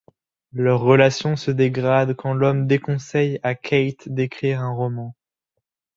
[0.53, 5.13] Leurs relations se dégradent quand l'homme déconseille à Kate d'écrire un roman.